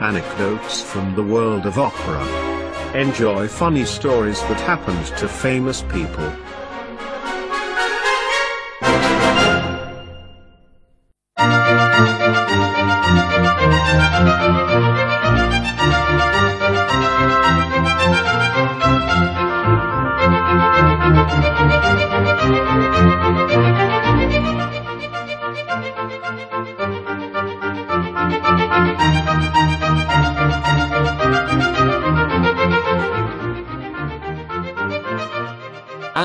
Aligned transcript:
Anecdotes 0.00 0.80
from 0.80 1.14
the 1.14 1.22
world 1.22 1.66
of 1.66 1.78
opera. 1.78 2.24
Enjoy 2.98 3.46
funny 3.46 3.84
stories 3.84 4.40
that 4.44 4.58
happened 4.60 5.04
to 5.18 5.28
famous 5.28 5.82
people. 5.82 6.32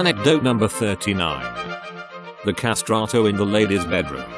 Anecdote 0.05 0.43
number 0.43 0.67
39. 0.67 1.41
The 2.45 2.53
castrato 2.53 3.27
in 3.27 3.37
the 3.37 3.43
lady's 3.43 3.85
bedroom. 3.85 4.31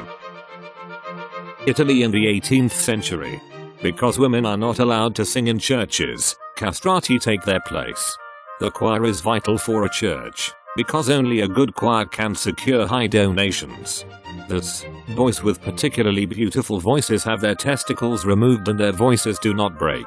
Italy 1.66 2.04
in 2.04 2.10
the 2.10 2.24
18th 2.24 2.70
century. 2.70 3.38
Because 3.82 4.18
women 4.18 4.46
are 4.46 4.56
not 4.56 4.78
allowed 4.78 5.14
to 5.16 5.26
sing 5.26 5.48
in 5.48 5.58
churches, 5.58 6.34
castrati 6.56 7.18
take 7.18 7.42
their 7.42 7.60
place. 7.60 8.16
The 8.60 8.70
choir 8.70 9.04
is 9.04 9.20
vital 9.20 9.58
for 9.58 9.84
a 9.84 9.90
church, 9.90 10.54
because 10.74 11.10
only 11.10 11.42
a 11.42 11.48
good 11.48 11.74
choir 11.74 12.06
can 12.06 12.34
secure 12.34 12.86
high 12.86 13.06
donations. 13.06 14.06
Thus, 14.48 14.86
boys 15.14 15.42
with 15.42 15.60
particularly 15.60 16.24
beautiful 16.24 16.80
voices 16.80 17.22
have 17.24 17.42
their 17.42 17.54
testicles 17.54 18.24
removed 18.24 18.68
and 18.68 18.80
their 18.80 18.92
voices 18.92 19.38
do 19.38 19.52
not 19.52 19.78
break. 19.78 20.06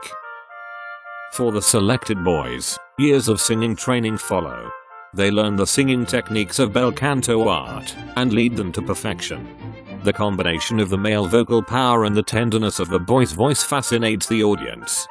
For 1.33 1.51
the 1.51 1.61
selected 1.61 2.23
boys, 2.23 2.79
years 2.97 3.27
of 3.27 3.39
singing 3.39 3.75
training 3.75 4.17
follow. 4.17 4.71
They 5.13 5.29
learn 5.29 5.57
the 5.57 5.67
singing 5.67 6.05
techniques 6.05 6.57
of 6.57 6.71
bel 6.71 6.91
canto 6.91 7.47
art 7.49 7.93
and 8.15 8.31
lead 8.31 8.55
them 8.55 8.71
to 8.71 8.81
perfection. 8.81 9.45
The 10.03 10.13
combination 10.13 10.79
of 10.79 10.89
the 10.89 10.97
male 10.97 11.27
vocal 11.27 11.61
power 11.61 12.05
and 12.05 12.15
the 12.15 12.23
tenderness 12.23 12.79
of 12.79 12.89
the 12.89 12.99
boy's 12.99 13.33
voice 13.33 13.61
fascinates 13.61 14.27
the 14.27 14.41
audience. 14.43 15.05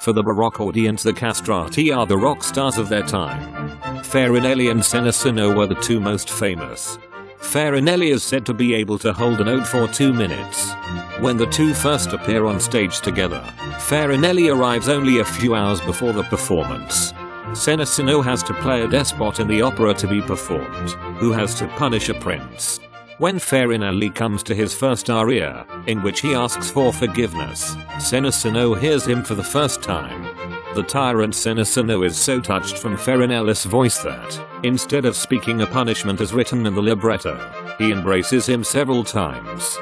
For 0.00 0.14
the 0.14 0.22
Baroque 0.22 0.60
audience 0.60 1.02
the 1.02 1.12
castrati 1.12 1.92
are 1.92 2.06
the 2.06 2.16
rock 2.16 2.42
stars 2.42 2.78
of 2.78 2.88
their 2.88 3.02
time. 3.02 3.40
Farinelli 4.02 4.70
and 4.70 4.80
Senesino 4.80 5.54
were 5.54 5.66
the 5.66 5.74
two 5.74 6.00
most 6.00 6.30
famous. 6.30 6.98
Farinelli 7.40 8.10
is 8.10 8.22
said 8.22 8.46
to 8.46 8.54
be 8.54 8.72
able 8.74 8.98
to 9.00 9.12
hold 9.12 9.40
a 9.40 9.44
note 9.44 9.66
for 9.66 9.86
two 9.86 10.14
minutes. 10.14 10.72
When 11.20 11.36
the 11.36 11.46
two 11.46 11.74
first 11.74 12.14
appear 12.14 12.46
on 12.46 12.58
stage 12.58 13.00
together, 13.00 13.42
Farinelli 13.78 14.50
arrives 14.50 14.88
only 14.88 15.18
a 15.18 15.24
few 15.24 15.54
hours 15.54 15.80
before 15.82 16.14
the 16.14 16.24
performance. 16.24 17.12
Senesino 17.52 18.22
has 18.22 18.42
to 18.44 18.54
play 18.54 18.82
a 18.82 18.88
despot 18.88 19.40
in 19.40 19.48
the 19.48 19.62
opera 19.62 19.94
to 19.94 20.06
be 20.06 20.20
performed, 20.20 20.90
who 21.18 21.32
has 21.32 21.54
to 21.56 21.66
punish 21.68 22.08
a 22.08 22.14
prince. 22.14 22.78
When 23.18 23.38
Farinelli 23.38 24.14
comes 24.14 24.42
to 24.44 24.54
his 24.54 24.74
first 24.74 25.10
aria, 25.10 25.66
in 25.86 26.02
which 26.02 26.20
he 26.20 26.34
asks 26.34 26.70
for 26.70 26.92
forgiveness, 26.92 27.74
Senesino 27.96 28.78
hears 28.78 29.04
him 29.04 29.24
for 29.24 29.34
the 29.34 29.42
first 29.42 29.82
time. 29.82 30.22
The 30.74 30.84
tyrant 30.84 31.34
Senesino 31.34 32.06
is 32.06 32.16
so 32.16 32.40
touched 32.40 32.78
from 32.78 32.96
Farinelli's 32.96 33.64
voice 33.64 33.98
that, 34.04 34.40
instead 34.62 35.04
of 35.04 35.16
speaking 35.16 35.62
a 35.62 35.66
punishment 35.66 36.20
as 36.20 36.32
written 36.32 36.64
in 36.64 36.74
the 36.74 36.82
libretto, 36.82 37.36
he 37.78 37.90
embraces 37.90 38.48
him 38.48 38.62
several 38.62 39.02
times. 39.02 39.76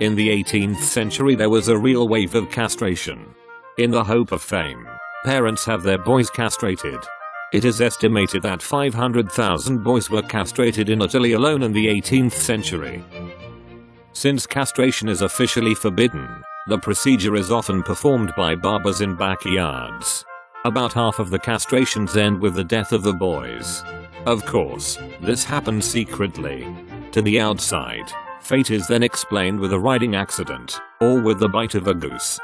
In 0.00 0.16
the 0.16 0.28
18th 0.28 0.80
century 0.80 1.34
there 1.34 1.50
was 1.50 1.68
a 1.68 1.78
real 1.78 2.08
wave 2.08 2.34
of 2.34 2.50
castration. 2.50 3.34
In 3.78 3.90
the 3.90 4.04
hope 4.04 4.32
of 4.32 4.42
fame, 4.42 4.88
parents 5.26 5.64
have 5.64 5.82
their 5.82 5.98
boys 5.98 6.30
castrated. 6.30 7.00
It 7.52 7.64
is 7.64 7.80
estimated 7.80 8.42
that 8.42 8.62
500,000 8.62 9.82
boys 9.82 10.08
were 10.08 10.22
castrated 10.22 10.88
in 10.88 11.02
Italy 11.02 11.32
alone 11.32 11.64
in 11.64 11.72
the 11.72 11.88
18th 11.88 12.30
century. 12.32 13.02
Since 14.12 14.46
castration 14.46 15.08
is 15.08 15.22
officially 15.22 15.74
forbidden, 15.74 16.28
the 16.68 16.78
procedure 16.78 17.34
is 17.34 17.50
often 17.50 17.82
performed 17.82 18.34
by 18.36 18.54
barbers 18.54 19.00
in 19.00 19.16
backyards. 19.16 20.24
About 20.64 20.92
half 20.92 21.18
of 21.18 21.30
the 21.30 21.40
castrations 21.40 22.16
end 22.16 22.40
with 22.40 22.54
the 22.54 22.62
death 22.62 22.92
of 22.92 23.02
the 23.02 23.12
boys. 23.12 23.82
Of 24.26 24.46
course, 24.46 24.96
this 25.20 25.42
happens 25.42 25.86
secretly. 25.86 26.72
To 27.10 27.20
the 27.20 27.40
outside, 27.40 28.12
fate 28.40 28.70
is 28.70 28.86
then 28.86 29.02
explained 29.02 29.58
with 29.58 29.72
a 29.72 29.80
riding 29.80 30.14
accident, 30.14 30.78
or 31.00 31.20
with 31.20 31.40
the 31.40 31.48
bite 31.48 31.74
of 31.74 31.88
a 31.88 31.94
goose. 31.94 32.38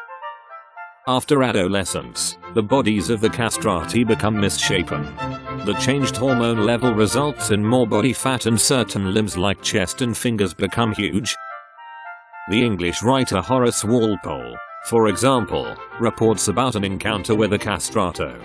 After 1.08 1.42
adolescence, 1.42 2.38
the 2.54 2.62
bodies 2.62 3.10
of 3.10 3.20
the 3.20 3.28
castrati 3.28 4.04
become 4.04 4.38
misshapen. 4.38 5.02
The 5.64 5.76
changed 5.80 6.16
hormone 6.16 6.64
level 6.64 6.94
results 6.94 7.50
in 7.50 7.64
more 7.64 7.88
body 7.88 8.12
fat 8.12 8.46
and 8.46 8.60
certain 8.60 9.12
limbs 9.12 9.36
like 9.36 9.60
chest 9.62 10.00
and 10.00 10.16
fingers 10.16 10.54
become 10.54 10.92
huge. 10.92 11.34
The 12.50 12.64
English 12.64 13.02
writer 13.02 13.40
Horace 13.40 13.82
Walpole, 13.82 14.56
for 14.84 15.08
example, 15.08 15.74
reports 15.98 16.46
about 16.46 16.76
an 16.76 16.84
encounter 16.84 17.34
with 17.34 17.52
a 17.52 17.58
castrato. 17.58 18.40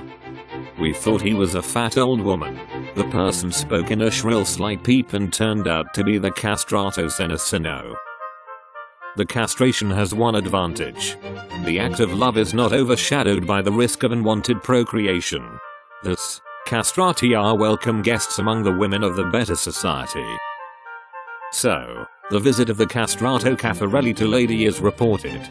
We 0.79 0.95
thought 0.95 1.21
he 1.21 1.35
was 1.35 1.53
a 1.53 1.61
fat 1.61 1.95
old 1.95 2.21
woman. 2.21 2.59
The 2.95 3.07
person 3.11 3.51
spoke 3.51 3.91
in 3.91 4.01
a 4.01 4.09
shrill 4.09 4.45
slight 4.45 4.83
peep 4.83 5.13
and 5.13 5.31
turned 5.31 5.67
out 5.67 5.93
to 5.93 6.03
be 6.03 6.17
the 6.17 6.31
castrato 6.31 7.05
Senesino. 7.05 7.95
The 9.17 9.25
castration 9.25 9.89
has 9.89 10.13
one 10.13 10.35
advantage. 10.35 11.17
The 11.65 11.79
act 11.79 11.99
of 11.99 12.13
love 12.13 12.37
is 12.37 12.53
not 12.53 12.71
overshadowed 12.71 13.47
by 13.47 13.63
the 13.63 13.71
risk 13.71 14.03
of 14.03 14.11
unwanted 14.11 14.61
procreation. 14.61 15.43
Thus, 16.03 16.39
castrati 16.67 17.33
are 17.33 17.57
welcome 17.57 18.03
guests 18.03 18.37
among 18.37 18.61
the 18.61 18.77
women 18.77 19.03
of 19.03 19.15
the 19.15 19.23
better 19.23 19.55
society. 19.55 20.37
So, 21.51 22.05
the 22.29 22.39
visit 22.39 22.69
of 22.69 22.77
the 22.77 22.85
castrato 22.85 23.57
Caffarelli 23.57 24.15
to 24.17 24.27
Lady 24.27 24.65
is 24.65 24.81
reported. 24.81 25.41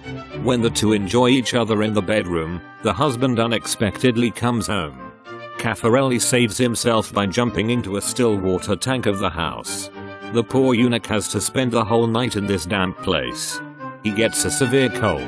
When 0.44 0.62
the 0.62 0.71
two 0.71 0.93
enjoy 0.93 1.31
each 1.31 1.54
other 1.54 1.83
in 1.83 1.93
the 1.93 2.00
bedroom, 2.00 2.62
the 2.84 2.93
husband 2.93 3.41
unexpectedly 3.41 4.31
comes 4.31 4.69
home. 4.69 5.10
Caffarelli 5.59 6.21
saves 6.21 6.56
himself 6.56 7.12
by 7.12 7.27
jumping 7.27 7.71
into 7.71 7.97
a 7.97 8.00
still 8.00 8.37
water 8.37 8.77
tank 8.77 9.06
of 9.06 9.19
the 9.19 9.31
house. 9.31 9.91
The 10.32 10.44
poor 10.47 10.75
eunuch 10.75 11.06
has 11.06 11.28
to 11.28 11.41
spend 11.41 11.72
the 11.72 11.84
whole 11.84 12.06
night 12.06 12.37
in 12.37 12.47
this 12.47 12.66
damp 12.66 12.98
place. 12.98 13.60
He 14.03 14.10
gets 14.10 14.44
a 14.44 14.50
severe 14.50 14.91
cold 14.91 15.22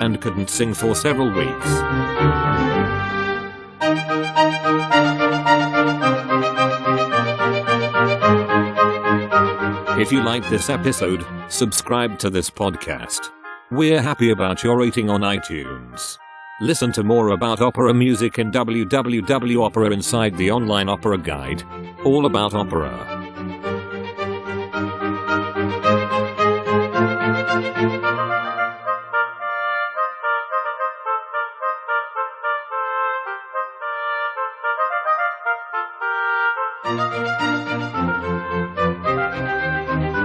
and 0.00 0.20
couldn't 0.20 0.50
sing 0.50 0.74
for 0.74 0.94
several 0.94 1.30
weeks. 1.30 1.66
If 10.00 10.12
you 10.12 10.22
like 10.22 10.48
this 10.48 10.68
episode, 10.70 11.24
subscribe 11.48 12.18
to 12.20 12.30
this 12.30 12.50
podcast. 12.50 13.30
We're 13.70 14.02
happy 14.02 14.30
about 14.30 14.62
your 14.62 14.78
rating 14.78 15.10
on 15.10 15.20
iTunes. 15.20 16.18
Listen 16.60 16.92
to 16.92 17.02
more 17.02 17.28
about 17.28 17.60
opera 17.60 17.94
music 17.94 18.38
in 18.38 18.50
www 18.50 19.64
Opera 19.64 19.90
Inside 19.90 20.36
the 20.36 20.50
Online 20.50 20.88
Opera 20.88 21.18
Guide. 21.18 21.62
All 22.04 22.26
about 22.26 22.54
opera. 22.54 23.29
Thank 36.98 37.14
you. 40.14 40.19